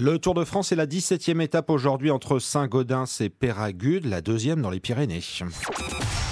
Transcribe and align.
Le 0.00 0.20
Tour 0.20 0.34
de 0.34 0.44
France 0.44 0.70
est 0.70 0.76
la 0.76 0.86
17e 0.86 1.40
étape 1.40 1.70
aujourd'hui 1.70 2.12
entre 2.12 2.38
Saint-Gaudens 2.38 3.06
et 3.18 3.30
Péragude, 3.30 4.04
la 4.04 4.20
deuxième 4.20 4.62
dans 4.62 4.70
les 4.70 4.78
Pyrénées. 4.78 5.24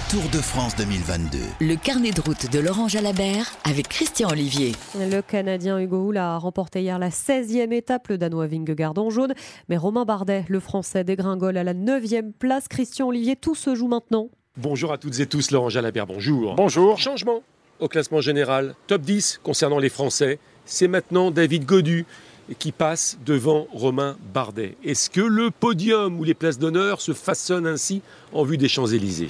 Tour 0.09 0.23
de 0.31 0.37
France 0.37 0.73
2022. 0.77 1.37
Le 1.59 1.75
carnet 1.75 2.11
de 2.11 2.21
route 2.21 2.49
de 2.49 2.59
Laurent 2.59 2.87
Jalabert 2.87 3.51
avec 3.65 3.89
Christian 3.89 4.29
Olivier. 4.29 4.71
Le 4.95 5.19
Canadien 5.19 5.77
Hugo 5.79 6.07
Hull 6.07 6.17
a 6.17 6.37
remporté 6.37 6.81
hier 6.81 6.97
la 6.97 7.09
16e 7.09 7.73
étape, 7.73 8.07
le 8.07 8.17
Danois 8.17 8.47
Vingegaard 8.47 8.97
en 8.97 9.09
jaune. 9.09 9.33
Mais 9.67 9.75
Romain 9.75 10.05
Bardet, 10.05 10.45
le 10.47 10.61
Français, 10.61 11.03
dégringole 11.03 11.57
à 11.57 11.65
la 11.65 11.73
9e 11.73 12.31
place. 12.31 12.69
Christian 12.69 13.09
Olivier, 13.09 13.35
tout 13.35 13.55
se 13.55 13.75
joue 13.75 13.89
maintenant. 13.89 14.29
Bonjour 14.55 14.93
à 14.93 14.97
toutes 14.97 15.19
et 15.19 15.25
tous, 15.25 15.51
Laurent 15.51 15.69
Jalabert, 15.69 16.07
bonjour. 16.07 16.55
Bonjour. 16.55 16.97
Changement 16.97 17.41
au 17.79 17.87
classement 17.87 18.21
général, 18.21 18.75
top 18.87 19.01
10 19.01 19.41
concernant 19.43 19.77
les 19.77 19.89
Français. 19.89 20.39
C'est 20.65 20.87
maintenant 20.87 21.31
David 21.31 21.65
Godu 21.65 22.05
qui 22.59 22.71
passe 22.71 23.17
devant 23.25 23.67
Romain 23.71 24.17
Bardet. 24.33 24.75
Est-ce 24.83 25.09
que 25.09 25.21
le 25.21 25.51
podium 25.51 26.19
ou 26.19 26.23
les 26.23 26.33
places 26.33 26.59
d'honneur 26.59 27.01
se 27.01 27.13
façonnent 27.13 27.67
ainsi 27.67 28.01
en 28.33 28.43
vue 28.43 28.57
des 28.57 28.67
Champs-Élysées? 28.67 29.29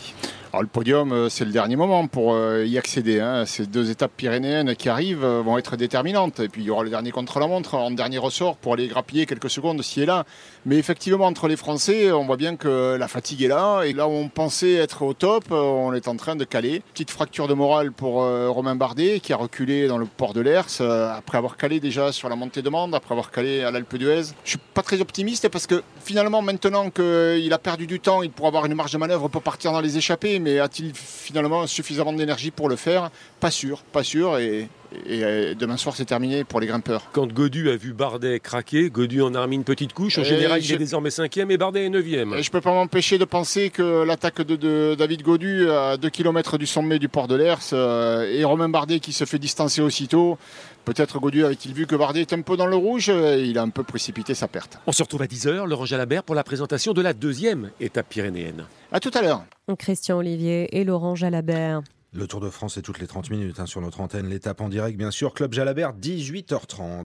Alors 0.58 0.64
le 0.64 0.70
podium, 0.70 1.12
euh, 1.12 1.30
c'est 1.30 1.46
le 1.46 1.52
dernier 1.52 1.76
moment 1.76 2.08
pour 2.08 2.34
euh, 2.34 2.66
y 2.66 2.80
accéder. 2.80 3.20
Hein. 3.20 3.46
Ces 3.46 3.68
deux 3.68 3.92
étapes 3.92 4.14
pyrénéennes 4.18 4.76
qui 4.76 4.90
arrivent 4.90 5.24
euh, 5.24 5.44
vont 5.44 5.60
être 5.60 5.76
déterminantes. 5.76 6.40
Et 6.40 6.50
puis 6.50 6.64
il 6.64 6.66
y 6.66 6.72
aura 6.72 6.84
le 6.84 6.90
dernier 6.90 7.12
contre-la-montre 7.12 7.76
en 7.76 7.92
dernier 7.92 8.18
ressort 8.18 8.58
pour 8.58 8.74
aller 8.74 8.88
grappiller 8.88 9.28
quelques 9.28 9.52
secondes 9.52 9.84
ci 9.84 10.02
et 10.02 10.08
là. 10.08 10.26
Mais 10.66 10.78
effectivement, 10.78 11.28
entre 11.28 11.48
les 11.48 11.58
Français, 11.58 12.12
on 12.12 12.26
voit 12.26 12.38
bien 12.38 12.56
que 12.56 12.96
la 12.96 13.08
fatigue 13.08 13.44
est 13.44 13.50
là. 13.50 13.84
Et 13.84 13.94
là 13.94 14.08
où 14.08 14.12
on 14.14 14.30
pensait 14.30 14.74
être 14.74 15.04
au 15.04 15.14
top, 15.14 15.52
on 15.52 15.94
est 15.94 16.08
en 16.08 16.16
train 16.16 16.36
de 16.36 16.44
caler. 16.44 16.82
Petite 16.92 17.12
fracture 17.12 17.48
de 17.48 17.54
morale 17.54 17.92
pour 17.92 18.16
Romain 18.16 18.76
Bardet 18.76 19.20
qui 19.20 19.34
a 19.34 19.38
reculé 19.38 19.88
dans 19.88 20.00
le 20.00 20.08
port 20.08 20.34
de 20.34 20.42
l'Ers 20.42 20.82
après 20.82 21.38
avoir 21.38 21.58
calé 21.58 21.80
déjà 21.80 22.12
sur 22.12 22.30
la 22.30 22.36
montée 22.36 22.64
de 22.64 22.70
Mende, 22.70 22.96
après 22.96 23.14
avoir 23.14 23.30
calé 23.30 23.64
à 23.64 23.70
l'Alpe 23.70 23.96
d'Huez. 23.96 24.34
Je 24.44 24.50
suis 24.50 24.60
pas 24.74 24.82
très 24.82 25.02
optimiste 25.02 25.48
parce 25.50 25.68
que 25.68 25.84
finalement, 26.04 26.42
maintenant 26.42 26.90
qu'il 26.90 27.54
a 27.54 27.60
perdu 27.60 27.86
du 27.86 28.00
temps, 28.00 28.24
il 28.24 28.32
pourra 28.32 28.48
avoir 28.48 28.66
une 28.66 28.74
marge 28.74 28.92
de 28.92 28.98
manœuvre 28.98 29.28
pour 29.28 29.44
partir 29.44 29.72
dans 29.72 29.82
les 29.82 29.98
échappées 29.98 30.40
mais 30.48 30.60
a-t-il 30.60 30.94
finalement 30.94 31.68
suffisamment 31.68 32.14
d'énergie 32.14 32.52
pour 32.52 32.70
le 32.70 32.78
faire? 32.78 33.10
Pas 33.42 33.52
sûr, 33.52 33.84
pas 33.92 34.04
sûr. 34.04 34.38
Et, 34.40 34.70
euh, 35.10 35.54
demain 35.54 35.76
soir, 35.76 35.94
c'est 35.98 36.06
terminé 36.06 36.46
pour 36.46 36.62
les 36.62 36.68
grimpeurs. 36.68 37.04
Quand 37.12 37.28
Godu 37.28 37.70
a 37.70 37.76
vu 37.76 37.92
Bardet 37.92 38.40
craquer, 38.40 38.90
Godu 38.90 39.22
en 39.22 39.36
a 39.36 39.42
remis 39.42 39.58
une 39.58 39.66
petite 39.66 39.92
couche. 39.92 40.18
En 40.18 40.24
général, 40.24 40.64
il 40.64 40.72
est 40.72 40.78
désormais 40.78 41.10
cinquième 41.10 41.52
et 41.52 41.58
Bardet 41.58 41.84
est 41.86 41.90
neuvième. 41.90 42.32
je 42.32 42.38
ne 42.38 42.52
peux 42.52 42.62
pas 42.62 42.72
m'empêcher 42.72 43.18
de 43.18 43.26
penser 43.26 43.70
que 43.70 44.06
l'attaque 44.06 44.42
de, 44.42 44.96
David 44.96 45.24
Godu 45.24 45.70
à 45.70 45.98
2 45.98 46.10
km 46.10 46.58
du 46.58 46.66
sommet 46.66 47.00
du 47.00 47.10
port 47.10 47.28
de 47.28 47.36
l'Ers 47.36 47.60
euh, 47.74 48.32
et 48.32 48.46
Romain 48.46 48.70
Bardet 48.70 49.02
qui 49.02 49.12
se 49.12 49.26
fait 49.26 49.40
distancer 49.40 49.82
aussitôt. 49.82 50.38
Peut-être 50.86 51.20
Godu 51.20 51.44
avait-il 51.44 51.74
vu 51.74 51.86
que 51.86 51.98
Bardet 51.98 52.22
est 52.22 52.32
un 52.32 52.42
peu 52.42 52.56
dans 52.56 52.68
le 52.68 52.78
rouge, 52.78 53.10
il 53.10 53.58
a 53.58 53.62
un 53.62 53.70
peu 53.70 53.84
précipité 53.84 54.34
sa 54.34 54.48
perte. 54.48 54.80
On 54.88 54.94
se 54.94 55.04
retrouve 55.04 55.24
à 55.24 55.26
10h, 55.26 55.66
Laurent 55.66 55.86
Jalabert, 55.86 56.24
pour 56.24 56.36
la 56.36 56.46
présentation 56.46 56.94
de 56.94 57.02
la 57.02 57.12
deuxième 57.12 57.72
étape 57.82 58.08
pyrénéenne. 58.08 58.66
A 58.92 59.00
tout 59.02 59.12
à 59.14 59.22
l'heure. 59.22 59.44
Christian 59.78 60.18
Olivier 60.18 60.78
et 60.78 60.86
Laurent 60.86 61.14
Jalabert. 61.14 61.82
Le 62.14 62.26
Tour 62.26 62.40
de 62.40 62.50
France 62.50 62.78
est 62.78 62.82
toutes 62.82 63.00
les 63.00 63.08
30 63.08 63.30
minutes 63.32 63.60
hein, 63.60 63.66
sur 63.66 63.82
notre 63.82 64.00
antenne. 64.00 64.28
L'étape 64.28 64.62
en 64.62 64.70
direct, 64.70 64.98
bien 64.98 65.12
sûr. 65.12 65.34
Club 65.34 65.54
Jalabert, 65.54 65.94
18h30. 65.94 66.88